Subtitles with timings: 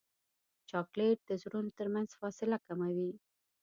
[0.69, 3.11] چاکلېټ د زړونو ترمنځ فاصله کموي.